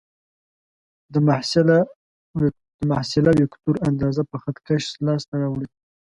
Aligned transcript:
د 2.81 2.83
محصله 2.91 3.31
وکتور 3.41 3.75
اندازه 3.89 4.21
په 4.31 4.35
خط 4.41 4.57
کش 4.67 4.83
لاس 5.05 5.21
ته 5.29 5.35
راوړئ. 5.41 5.67